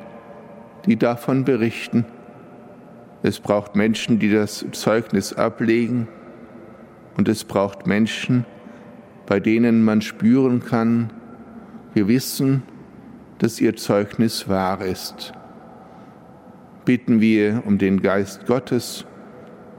die 0.87 0.96
davon 0.96 1.44
berichten. 1.44 2.05
Es 3.22 3.40
braucht 3.40 3.77
Menschen, 3.77 4.18
die 4.18 4.31
das 4.31 4.64
Zeugnis 4.72 5.33
ablegen. 5.33 6.09
Und 7.16 7.29
es 7.29 7.44
braucht 7.44 7.87
Menschen, 7.87 8.44
bei 9.27 9.40
denen 9.40 9.85
man 9.85 10.03
spüren 10.03 10.61
kann, 10.61 11.11
wir 11.94 12.09
wissen, 12.09 12.62
dass 13.38 13.61
ihr 13.61 13.77
Zeugnis 13.77 14.48
wahr 14.48 14.85
ist. 14.85 15.33
Bitten 16.85 17.20
wir 17.20 17.62
um 17.64 17.79
den 17.79 18.03
Geist 18.03 18.46
Gottes, 18.46 19.07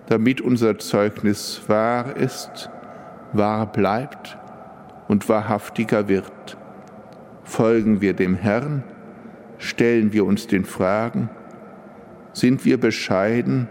damit 0.07 0.41
unser 0.41 0.79
Zeugnis 0.79 1.61
wahr 1.67 2.15
ist, 2.15 2.69
wahr 3.33 3.71
bleibt 3.71 4.37
und 5.07 5.27
wahrhaftiger 5.29 6.07
wird. 6.07 6.57
Folgen 7.45 8.01
wir 8.01 8.13
dem 8.13 8.35
Herrn, 8.35 8.83
stellen 9.57 10.11
wir 10.11 10.25
uns 10.25 10.47
den 10.47 10.65
Fragen, 10.65 11.29
sind 12.33 12.65
wir 12.65 12.79
bescheiden, 12.79 13.69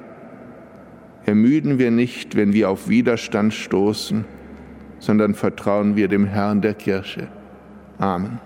ermüden 1.26 1.78
wir 1.78 1.90
nicht, 1.90 2.36
wenn 2.36 2.52
wir 2.52 2.70
auf 2.70 2.88
Widerstand 2.88 3.52
stoßen, 3.52 4.24
sondern 5.00 5.34
vertrauen 5.34 5.96
wir 5.96 6.08
dem 6.08 6.24
Herrn 6.24 6.62
der 6.62 6.74
Kirche. 6.74 7.28
Amen. 7.98 8.38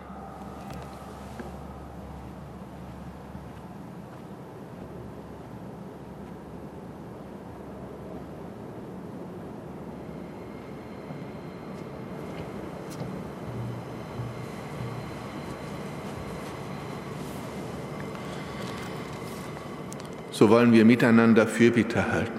So 20.38 20.51
wollen 20.51 20.72
wir 20.72 20.85
miteinander 20.85 21.48
Fürbitte 21.48 22.12
halten. 22.12 22.38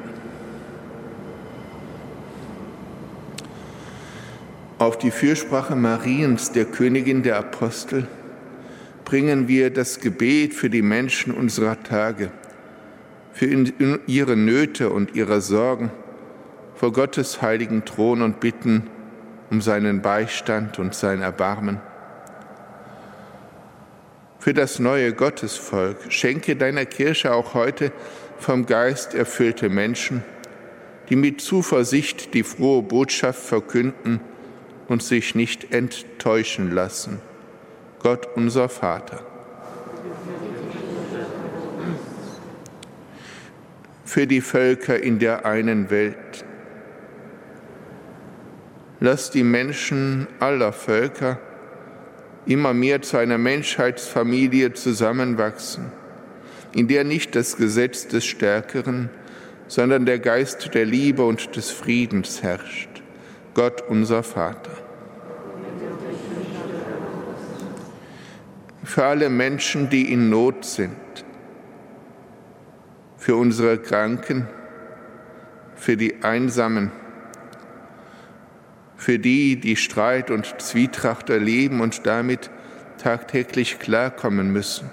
Auf 4.77 4.97
die 4.97 5.11
Fürsprache 5.11 5.75
Mariens, 5.75 6.53
der 6.53 6.63
Königin 6.63 7.23
der 7.23 7.37
Apostel, 7.37 8.07
bringen 9.03 9.49
wir 9.49 9.69
das 9.69 9.99
Gebet 9.99 10.53
für 10.53 10.69
die 10.69 10.81
Menschen 10.81 11.33
unserer 11.33 11.83
Tage, 11.83 12.31
für 13.33 13.47
ihre 14.07 14.37
Nöte 14.37 14.91
und 14.91 15.13
ihre 15.13 15.41
Sorgen 15.41 15.91
vor 16.75 16.93
Gottes 16.93 17.41
heiligen 17.41 17.83
Thron 17.83 18.21
und 18.21 18.39
bitten 18.39 18.83
um 19.51 19.59
seinen 19.59 20.01
Beistand 20.01 20.79
und 20.79 20.95
sein 20.95 21.21
Erbarmen 21.21 21.81
für 24.39 24.53
das 24.53 24.79
neue 24.79 25.13
Gottesvolk. 25.13 25.97
Schenke 26.09 26.55
deiner 26.55 26.85
Kirche 26.85 27.33
auch 27.33 27.53
heute 27.53 27.91
vom 28.39 28.65
Geist 28.65 29.13
erfüllte 29.13 29.69
Menschen, 29.69 30.23
die 31.09 31.17
mit 31.17 31.41
Zuversicht 31.41 32.33
die 32.33 32.43
frohe 32.43 32.81
Botschaft 32.81 33.41
verkünden 33.41 34.21
und 34.87 35.03
sich 35.03 35.35
nicht 35.35 35.73
enttäuschen 35.73 36.71
lassen. 36.71 37.19
Gott 37.99 38.29
unser 38.35 38.69
Vater. 38.69 39.25
Für 44.05 44.25
die 44.25 44.41
Völker 44.41 44.97
in 44.99 45.19
der 45.19 45.45
einen 45.45 45.89
Welt. 45.89 46.45
Lass 49.01 49.31
die 49.31 49.43
Menschen 49.43 50.27
aller 50.39 50.73
Völker 50.73 51.39
immer 52.49 52.73
mehr 52.73 53.01
zu 53.03 53.17
einer 53.17 53.37
Menschheitsfamilie 53.37 54.73
zusammenwachsen, 54.73 55.91
in 56.73 56.87
der 56.87 57.03
nicht 57.03 57.35
das 57.35 57.57
Gesetz 57.57 58.07
des 58.07 58.25
Stärkeren, 58.25 59.09
sondern 59.67 60.07
der 60.07 60.17
Geist 60.17 60.73
der 60.73 60.85
Liebe 60.85 61.23
und 61.23 61.55
des 61.55 61.69
Friedens 61.69 62.41
herrscht. 62.41 62.89
Gott 63.53 63.83
unser 63.87 64.23
Vater. 64.23 64.71
Für 68.83 69.05
alle 69.05 69.29
Menschen, 69.29 69.91
die 69.91 70.11
in 70.11 70.31
Not 70.31 70.65
sind, 70.65 70.95
für 73.17 73.35
unsere 73.35 73.77
Kranken, 73.77 74.47
für 75.75 75.97
die 75.97 76.23
Einsamen, 76.23 76.91
für 79.09 79.17
die, 79.17 79.55
die 79.55 79.75
Streit 79.75 80.29
und 80.29 80.61
Zwietracht 80.61 81.31
erleben 81.31 81.81
und 81.81 82.05
damit 82.05 82.51
tagtäglich 82.99 83.79
klarkommen 83.79 84.53
müssen. 84.53 84.87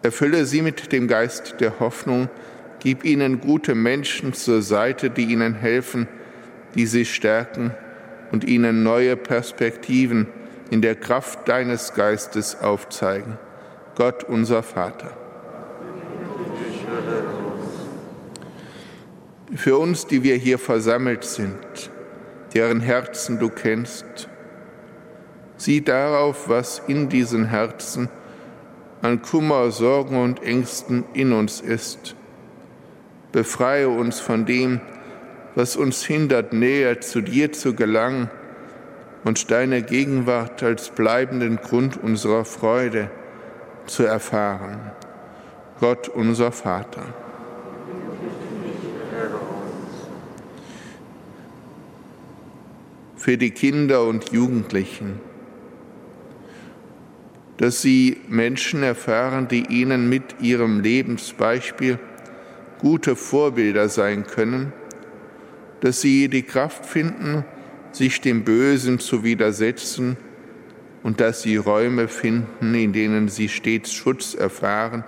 Erfülle 0.00 0.46
sie 0.46 0.62
mit 0.62 0.92
dem 0.92 1.08
Geist 1.08 1.56
der 1.60 1.78
Hoffnung, 1.78 2.30
gib 2.80 3.04
ihnen 3.04 3.42
gute 3.42 3.74
Menschen 3.74 4.32
zur 4.32 4.62
Seite, 4.62 5.10
die 5.10 5.24
ihnen 5.24 5.52
helfen, 5.52 6.08
die 6.74 6.86
sie 6.86 7.04
stärken 7.04 7.74
und 8.30 8.44
ihnen 8.44 8.82
neue 8.82 9.18
Perspektiven 9.18 10.26
in 10.70 10.80
der 10.80 10.94
Kraft 10.94 11.46
deines 11.50 11.92
Geistes 11.92 12.58
aufzeigen. 12.58 13.36
Gott 13.94 14.24
unser 14.24 14.62
Vater. 14.62 15.14
Für 19.54 19.76
uns, 19.76 20.06
die 20.06 20.22
wir 20.22 20.36
hier 20.36 20.58
versammelt 20.58 21.24
sind, 21.24 21.91
deren 22.54 22.80
Herzen 22.80 23.38
du 23.38 23.48
kennst, 23.48 24.28
sieh 25.56 25.80
darauf, 25.82 26.48
was 26.48 26.82
in 26.86 27.08
diesen 27.08 27.46
Herzen 27.46 28.08
an 29.00 29.22
Kummer, 29.22 29.70
Sorgen 29.70 30.22
und 30.22 30.42
Ängsten 30.42 31.04
in 31.12 31.32
uns 31.32 31.60
ist. 31.60 32.14
Befreie 33.32 33.88
uns 33.88 34.20
von 34.20 34.46
dem, 34.46 34.80
was 35.54 35.76
uns 35.76 36.04
hindert, 36.04 36.52
näher 36.52 37.00
zu 37.00 37.20
dir 37.20 37.52
zu 37.52 37.74
gelangen 37.74 38.30
und 39.24 39.50
deine 39.50 39.82
Gegenwart 39.82 40.62
als 40.62 40.90
bleibenden 40.90 41.56
Grund 41.56 41.96
unserer 42.02 42.44
Freude 42.44 43.10
zu 43.86 44.04
erfahren. 44.04 44.92
Gott 45.80 46.08
unser 46.08 46.52
Vater. 46.52 47.02
Für 53.22 53.38
die 53.38 53.52
Kinder 53.52 54.04
und 54.04 54.32
Jugendlichen, 54.32 55.20
dass 57.56 57.80
sie 57.80 58.16
Menschen 58.26 58.82
erfahren, 58.82 59.46
die 59.46 59.64
ihnen 59.66 60.08
mit 60.08 60.40
ihrem 60.40 60.80
Lebensbeispiel 60.80 62.00
gute 62.80 63.14
Vorbilder 63.14 63.88
sein 63.88 64.26
können, 64.26 64.72
dass 65.82 66.00
sie 66.00 66.26
die 66.26 66.42
Kraft 66.42 66.84
finden, 66.84 67.44
sich 67.92 68.20
dem 68.20 68.42
Bösen 68.42 68.98
zu 68.98 69.22
widersetzen 69.22 70.16
und 71.04 71.20
dass 71.20 71.42
sie 71.42 71.54
Räume 71.54 72.08
finden, 72.08 72.74
in 72.74 72.92
denen 72.92 73.28
sie 73.28 73.48
stets 73.48 73.92
Schutz 73.92 74.34
erfahren. 74.34 75.04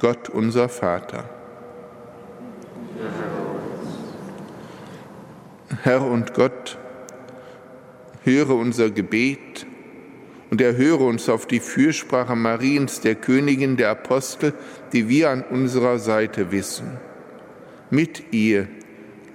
Gott 0.00 0.28
unser 0.28 0.68
Vater. 0.68 1.30
Herr 5.84 6.02
und 6.02 6.34
Gott, 6.34 6.78
höre 8.24 8.50
unser 8.50 8.90
Gebet 8.90 9.66
und 10.50 10.60
erhöre 10.60 11.04
uns 11.04 11.28
auf 11.28 11.46
die 11.46 11.60
Fürsprache 11.60 12.36
Mariens, 12.36 13.00
der 13.00 13.14
Königin 13.14 13.76
der 13.76 13.90
Apostel, 13.90 14.52
die 14.92 15.08
wir 15.08 15.30
an 15.30 15.42
unserer 15.42 15.98
Seite 15.98 16.52
wissen. 16.52 16.98
Mit 17.90 18.32
ihr 18.32 18.68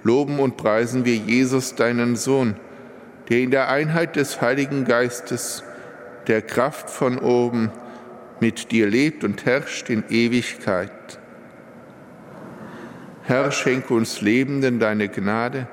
loben 0.04 0.38
und 0.38 0.56
preisen 0.56 1.04
wir 1.04 1.16
Jesus, 1.16 1.74
deinen 1.74 2.16
Sohn, 2.16 2.56
der 3.28 3.40
in 3.40 3.50
der 3.50 3.68
Einheit 3.68 4.16
des 4.16 4.40
Heiligen 4.40 4.84
Geistes, 4.84 5.64
der 6.28 6.42
Kraft 6.42 6.88
von 6.88 7.18
oben, 7.18 7.70
mit 8.40 8.70
dir 8.70 8.88
lebt 8.88 9.24
und 9.24 9.44
herrscht 9.44 9.90
in 9.90 10.04
Ewigkeit. 10.08 11.18
Herr, 13.24 13.50
schenke 13.50 13.92
uns 13.92 14.20
Lebenden 14.20 14.78
deine 14.78 15.08
Gnade, 15.08 15.66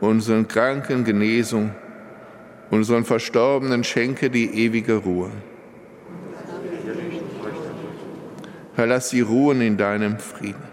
unseren 0.00 0.48
Kranken 0.48 1.04
Genesung, 1.04 1.74
unseren 2.70 3.04
Verstorbenen 3.04 3.84
schenke 3.84 4.30
die 4.30 4.64
ewige 4.64 4.94
Ruhe. 4.94 5.30
Herr, 8.76 8.86
lass 8.86 9.10
sie 9.10 9.20
ruhen 9.20 9.60
in 9.60 9.76
deinem 9.76 10.18
Frieden. 10.18 10.69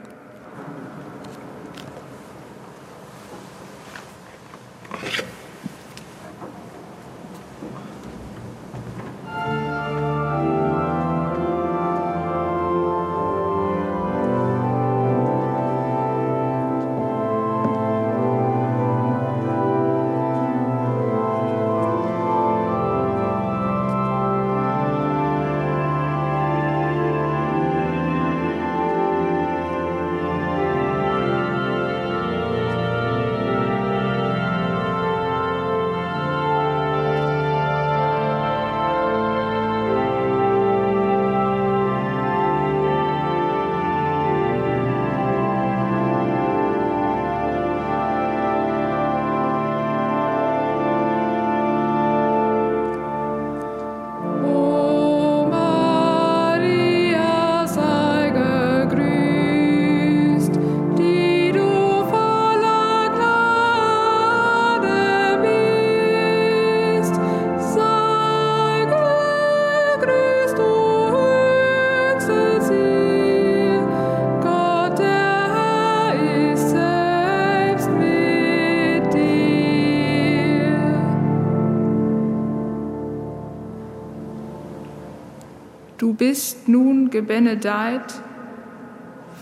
Bist 86.17 86.67
nun 86.67 87.09
gebenedeit 87.09 88.21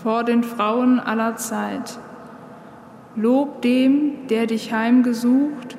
vor 0.02 0.24
den 0.24 0.42
Frauen 0.42 1.00
aller 1.00 1.36
Zeit. 1.36 1.98
Lob 3.14 3.62
dem, 3.62 4.26
der 4.28 4.46
dich 4.46 4.72
heimgesucht, 4.72 5.76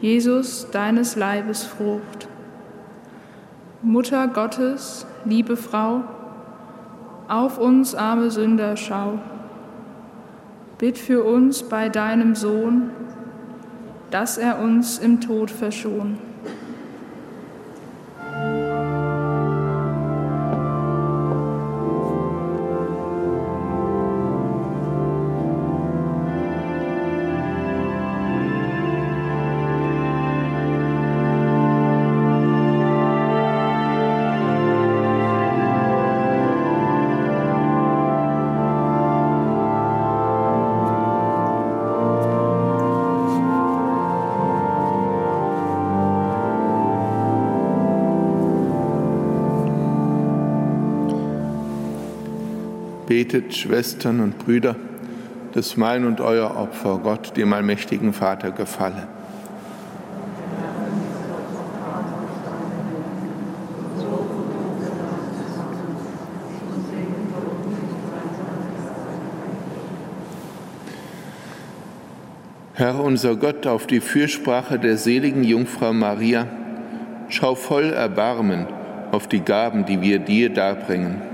Jesus 0.00 0.70
deines 0.70 1.14
Leibes 1.14 1.62
Frucht. 1.62 2.28
Mutter 3.82 4.28
Gottes, 4.28 5.06
liebe 5.24 5.56
Frau, 5.56 6.02
auf 7.28 7.58
uns 7.58 7.94
arme 7.94 8.30
Sünder 8.30 8.76
schau. 8.76 9.18
Bitt 10.78 10.98
für 10.98 11.22
uns 11.22 11.62
bei 11.62 11.88
deinem 11.88 12.34
Sohn, 12.34 12.90
dass 14.10 14.38
er 14.38 14.58
uns 14.58 14.98
im 14.98 15.20
Tod 15.20 15.50
verschont. 15.50 16.18
Betet, 53.12 53.54
Schwestern 53.54 54.20
und 54.20 54.38
Brüder, 54.38 54.74
dass 55.52 55.76
mein 55.76 56.06
und 56.06 56.22
euer 56.22 56.56
Opfer 56.56 56.98
Gott, 57.02 57.36
dem 57.36 57.52
allmächtigen 57.52 58.14
Vater, 58.14 58.52
gefalle. 58.52 59.06
Herr 72.72 72.98
unser 72.98 73.36
Gott, 73.36 73.66
auf 73.66 73.86
die 73.86 74.00
Fürsprache 74.00 74.78
der 74.78 74.96
seligen 74.96 75.44
Jungfrau 75.44 75.92
Maria, 75.92 76.46
schau 77.28 77.56
voll 77.56 77.90
Erbarmen 77.90 78.66
auf 79.10 79.28
die 79.28 79.40
Gaben, 79.40 79.84
die 79.84 80.00
wir 80.00 80.18
dir 80.18 80.48
darbringen 80.48 81.31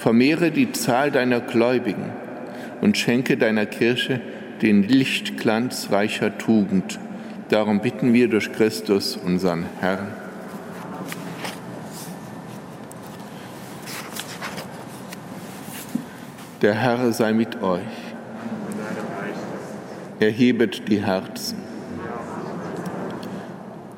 vermehre 0.00 0.50
die 0.50 0.72
Zahl 0.72 1.10
deiner 1.10 1.40
Gläubigen 1.40 2.10
und 2.80 2.98
schenke 2.98 3.36
deiner 3.36 3.66
Kirche 3.66 4.20
den 4.62 4.82
Lichtglanz 4.82 5.88
reicher 5.90 6.36
Tugend 6.36 6.98
Darum 7.50 7.80
bitten 7.80 8.12
wir 8.12 8.28
durch 8.28 8.52
Christus, 8.52 9.16
unseren 9.16 9.66
Herrn. 9.80 10.06
Der 16.62 16.74
Herr 16.74 17.12
sei 17.12 17.32
mit 17.32 17.60
euch. 17.60 17.82
Erhebet 20.20 20.88
die 20.88 21.04
Herzen. 21.04 21.58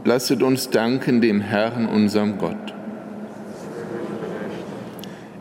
Lasset 0.05 0.43
uns 0.43 0.71
danken 0.71 1.21
dem 1.21 1.43
Herrn, 1.43 1.87
unserem 1.87 2.39
Gott. 2.39 2.73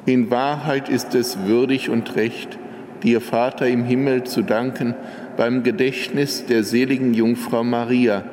In 0.05 0.31
Wahrheit 0.31 0.89
ist 0.89 1.13
es 1.13 1.45
würdig 1.45 1.89
und 1.89 2.15
recht, 2.15 2.57
dir, 3.03 3.21
Vater 3.21 3.67
im 3.67 3.83
Himmel, 3.83 4.23
zu 4.23 4.41
danken 4.41 4.95
beim 5.37 5.63
Gedächtnis 5.63 6.45
der 6.45 6.63
seligen 6.63 7.13
Jungfrau 7.13 7.63
Maria, 7.63 8.23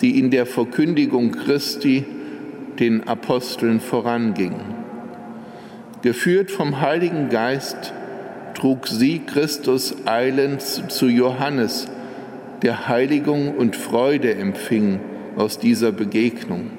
die 0.00 0.18
in 0.18 0.30
der 0.30 0.46
Verkündigung 0.46 1.32
Christi 1.32 2.04
den 2.80 3.06
Aposteln 3.06 3.78
voranging. 3.78 4.54
Geführt 6.02 6.50
vom 6.50 6.80
Heiligen 6.80 7.28
Geist 7.28 7.92
trug 8.54 8.88
sie 8.88 9.20
Christus 9.20 9.94
eilend 10.06 10.62
zu 10.62 11.06
Johannes, 11.06 11.86
der 12.62 12.88
Heiligung 12.88 13.54
und 13.54 13.76
Freude 13.76 14.34
empfing 14.34 14.98
aus 15.36 15.58
dieser 15.58 15.92
Begegnung. 15.92 16.70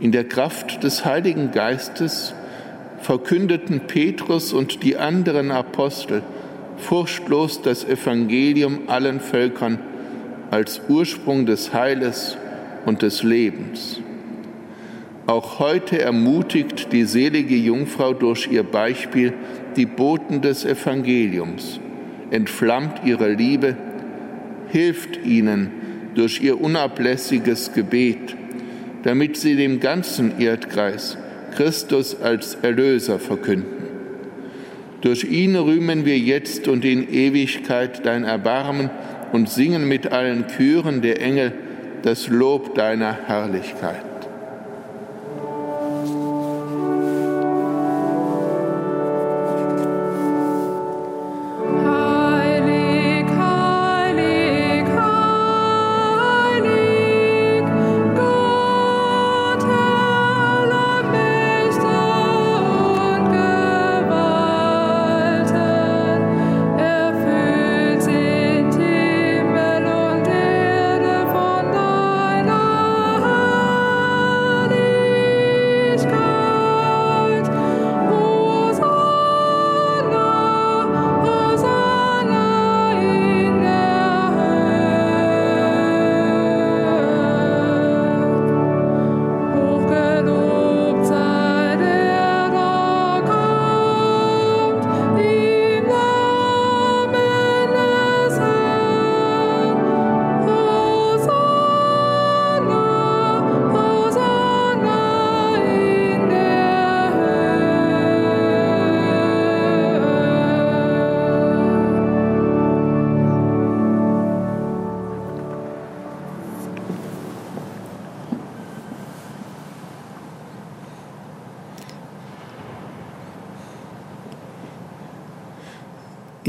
In 0.00 0.12
der 0.12 0.24
Kraft 0.24 0.82
des 0.82 1.04
Heiligen 1.04 1.52
Geistes 1.52 2.34
verkündeten 3.02 3.80
Petrus 3.88 4.52
und 4.52 4.84
die 4.84 4.96
anderen 4.96 5.50
Apostel 5.50 6.22
furchtlos 6.76 7.60
das 7.60 7.84
Evangelium 7.84 8.82
allen 8.86 9.20
Völkern 9.20 9.78
als 10.50 10.80
Ursprung 10.88 11.44
des 11.44 11.74
Heiles 11.74 12.36
und 12.86 13.02
des 13.02 13.22
Lebens. 13.22 14.00
Auch 15.26 15.58
heute 15.58 16.00
ermutigt 16.00 16.92
die 16.92 17.04
selige 17.04 17.56
Jungfrau 17.56 18.12
durch 18.12 18.48
ihr 18.50 18.62
Beispiel 18.62 19.32
die 19.76 19.86
Boten 19.86 20.40
des 20.40 20.64
Evangeliums, 20.64 21.80
entflammt 22.30 23.02
ihre 23.04 23.32
Liebe, 23.32 23.76
hilft 24.68 25.24
ihnen 25.24 25.70
durch 26.14 26.40
ihr 26.40 26.60
unablässiges 26.60 27.72
Gebet, 27.72 28.36
damit 29.02 29.36
sie 29.36 29.56
dem 29.56 29.80
ganzen 29.80 30.40
Erdkreis 30.40 31.16
Christus 31.54 32.20
als 32.20 32.56
Erlöser 32.56 33.18
verkünden. 33.18 33.82
Durch 35.00 35.24
ihn 35.24 35.56
rühmen 35.56 36.04
wir 36.04 36.18
jetzt 36.18 36.68
und 36.68 36.84
in 36.84 37.12
Ewigkeit 37.12 38.06
dein 38.06 38.24
Erbarmen 38.24 38.90
und 39.32 39.48
singen 39.48 39.88
mit 39.88 40.12
allen 40.12 40.46
Chören 40.48 41.02
der 41.02 41.20
Engel 41.20 41.52
das 42.02 42.28
Lob 42.28 42.74
deiner 42.74 43.12
Herrlichkeit. 43.26 44.11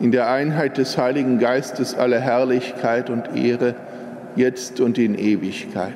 in 0.00 0.12
der 0.12 0.30
Einheit 0.30 0.78
des 0.78 0.96
Heiligen 0.96 1.38
Geistes 1.38 1.94
alle 1.94 2.18
Herrlichkeit 2.20 3.10
und 3.10 3.36
Ehre, 3.36 3.74
jetzt 4.34 4.80
und 4.80 4.96
in 4.96 5.14
Ewigkeit. 5.14 5.94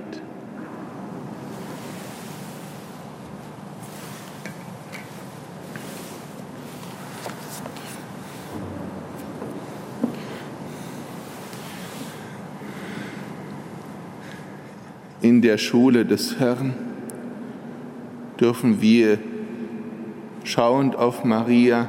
In 15.23 15.41
der 15.41 15.57
Schule 15.57 16.05
des 16.05 16.39
Herrn 16.39 16.75
dürfen 18.39 18.83
wir 18.83 19.19
schauend 20.45 20.97
auf 20.97 21.25
Maria 21.25 21.89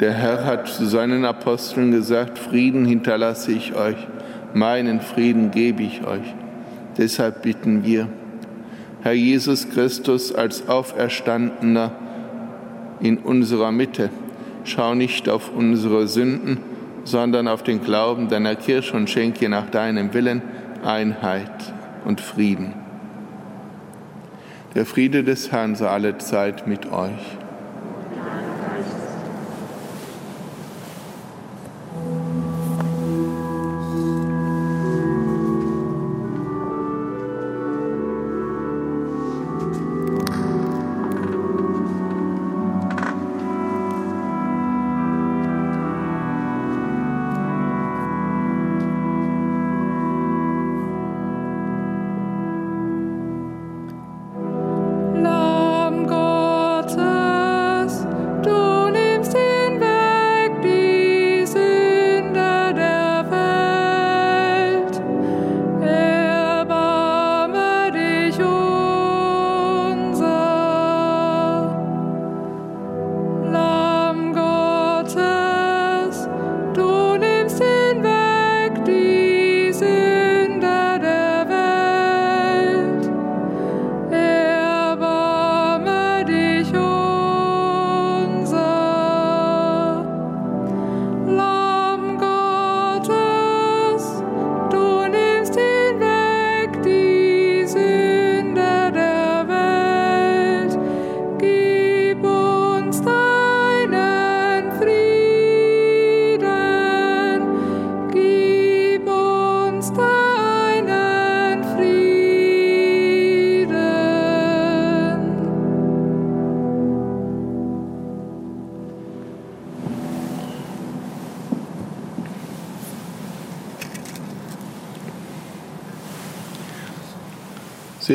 Der 0.00 0.12
Herr 0.12 0.44
hat 0.44 0.68
zu 0.68 0.86
seinen 0.86 1.24
Aposteln 1.24 1.92
gesagt, 1.92 2.38
Frieden 2.38 2.84
hinterlasse 2.84 3.52
ich 3.52 3.74
euch, 3.74 3.96
meinen 4.52 5.00
Frieden 5.00 5.52
gebe 5.52 5.84
ich 5.84 6.04
euch. 6.04 6.34
Deshalb 6.98 7.42
bitten 7.42 7.84
wir, 7.84 8.08
Herr 9.02 9.12
Jesus 9.12 9.68
Christus 9.68 10.34
als 10.34 10.68
Auferstandener 10.68 11.92
in 13.00 13.18
unserer 13.18 13.70
Mitte, 13.70 14.10
schau 14.64 14.94
nicht 14.94 15.28
auf 15.28 15.52
unsere 15.54 16.08
Sünden, 16.08 16.58
sondern 17.04 17.46
auf 17.46 17.62
den 17.62 17.82
Glauben 17.82 18.28
deiner 18.28 18.56
Kirche 18.56 18.96
und 18.96 19.10
schenke 19.10 19.48
nach 19.48 19.70
deinem 19.70 20.12
Willen 20.14 20.42
Einheit 20.84 21.72
und 22.04 22.20
Frieden. 22.20 22.72
Der 24.74 24.86
Friede 24.86 25.22
des 25.22 25.52
Herrn 25.52 25.76
sei 25.76 25.86
alle 25.86 26.18
Zeit 26.18 26.66
mit 26.66 26.90
euch. 26.90 27.38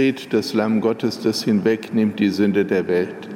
Seht 0.09 0.33
das 0.33 0.55
Lamm 0.55 0.81
Gottes, 0.81 1.21
das 1.21 1.43
hinwegnimmt 1.43 2.19
die 2.19 2.29
Sünde 2.29 2.65
der 2.65 2.87
Welt. 2.87 3.29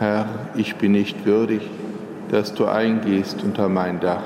Herr, 0.00 0.26
ich 0.56 0.74
bin 0.74 0.90
nicht 0.90 1.24
würdig, 1.24 1.60
dass 2.32 2.52
du 2.52 2.64
eingehst 2.64 3.40
unter 3.44 3.68
mein 3.68 4.00
Dach, 4.00 4.24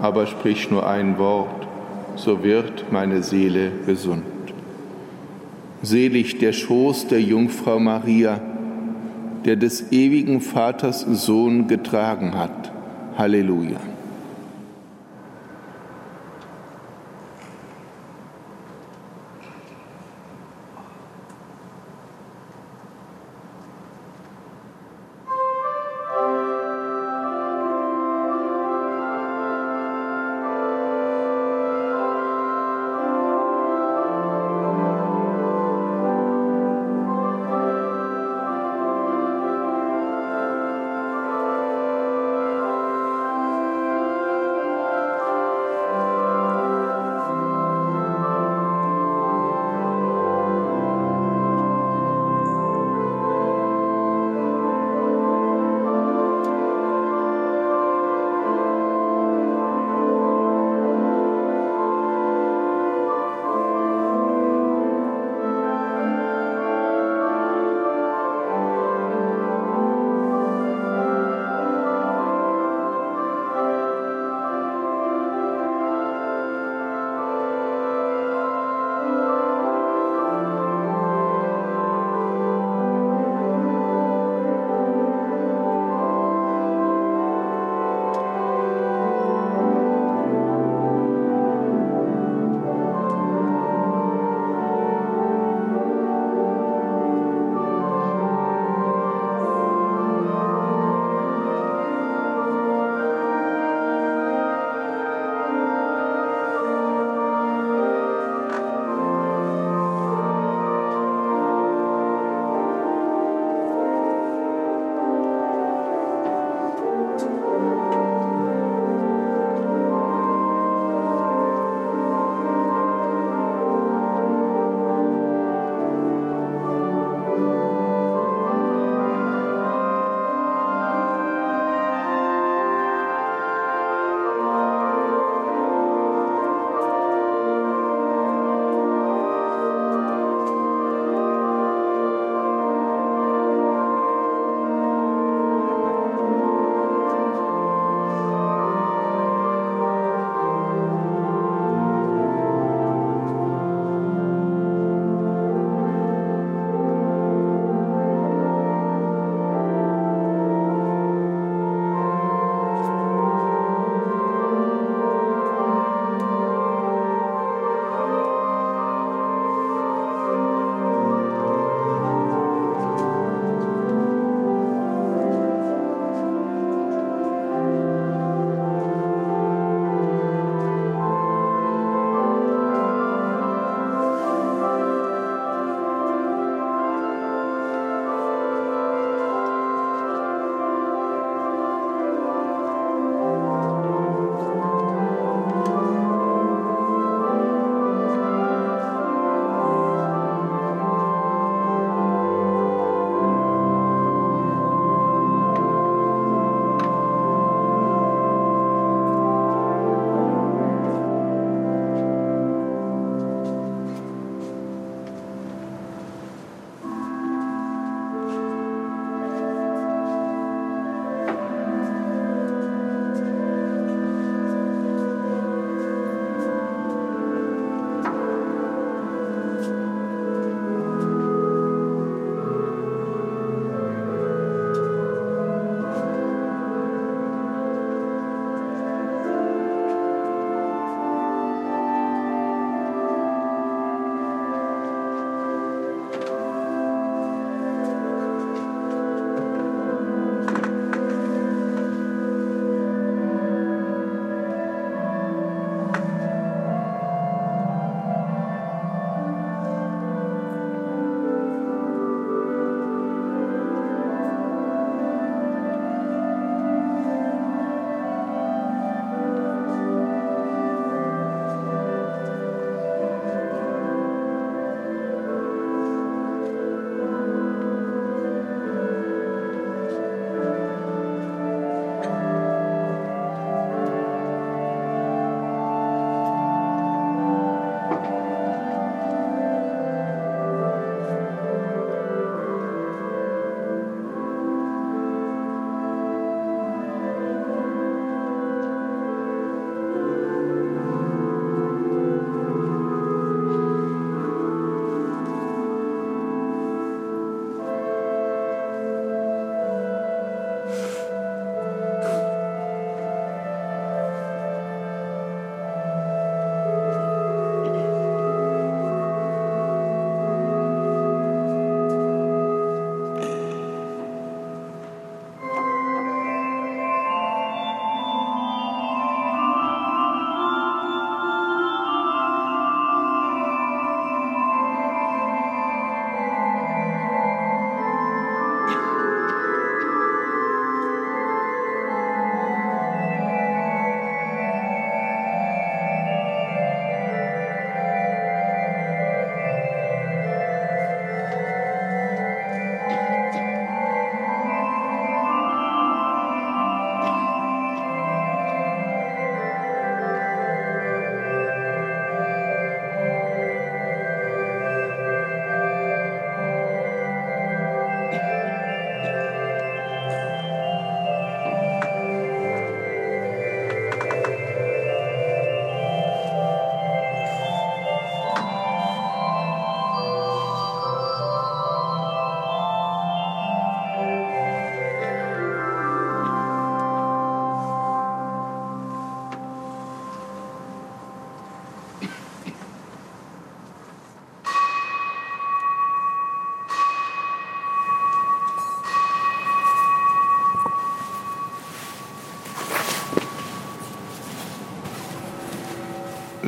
aber 0.00 0.24
sprich 0.24 0.70
nur 0.70 0.88
ein 0.88 1.18
Wort, 1.18 1.66
so 2.16 2.42
wird 2.42 2.90
meine 2.90 3.22
Seele 3.22 3.70
gesund. 3.84 4.24
Selig 5.82 6.38
der 6.38 6.54
Schoß 6.54 7.08
der 7.08 7.20
Jungfrau 7.20 7.78
Maria, 7.78 8.40
der 9.44 9.56
des 9.56 9.92
ewigen 9.92 10.40
Vaters 10.40 11.02
Sohn 11.02 11.68
getragen 11.68 12.34
hat. 12.34 12.72
Halleluja. 13.18 13.91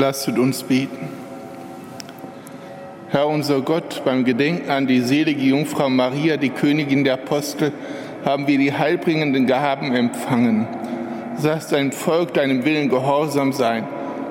Lasset 0.05 0.39
uns 0.39 0.63
beten. 0.63 1.09
Herr 3.09 3.27
unser 3.27 3.63
Gott, 3.63 4.03
beim 4.05 4.27
Gedenken 4.27 4.69
an 4.71 4.87
die 4.87 5.01
selige 5.01 5.41
Jungfrau 5.41 5.89
Maria, 5.89 6.37
die 6.37 6.51
Königin 6.51 7.05
der 7.05 7.15
Apostel, 7.15 7.73
haben 8.23 8.47
wir 8.47 8.59
die 8.59 8.71
heilbringenden 8.71 9.47
Gaben 9.47 9.95
empfangen. 9.95 10.69
Lass 11.43 11.69
dein 11.69 11.91
Volk 11.91 12.35
deinem 12.35 12.67
Willen 12.67 12.91
gehorsam 12.91 13.55
sein, 13.55 13.87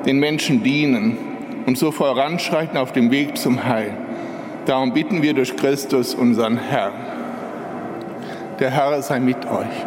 den 0.06 0.20
Menschen 0.20 0.62
dienen 0.62 1.18
und 1.66 1.76
so 1.76 1.90
voranschreiten 1.90 2.78
auf 2.78 2.92
dem 2.92 3.10
Weg 3.10 3.36
zum 3.36 3.64
Heil. 3.64 3.98
Darum 4.68 4.94
bitten 4.94 5.24
wir 5.24 5.34
durch 5.34 5.56
Christus, 5.56 6.14
unseren 6.14 6.60
Herrn. 6.60 6.94
Der 8.60 8.70
Herr 8.70 9.02
sei 9.02 9.20
mit 9.20 9.44
euch. 9.48 9.86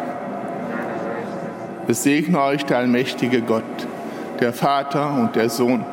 Es 1.87 2.03
segne 2.03 2.41
euch 2.41 2.65
der 2.65 2.79
allmächtige 2.79 3.41
Gott, 3.41 3.86
der 4.39 4.53
Vater 4.53 5.13
und 5.13 5.35
der 5.35 5.49
Sohn 5.49 5.83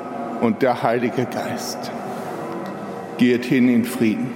und 0.40 0.62
der 0.62 0.82
Heilige 0.82 1.26
Geist. 1.26 1.90
Geht 3.18 3.45
hin 3.45 3.68
in 3.68 3.84
Frieden. 3.84 4.34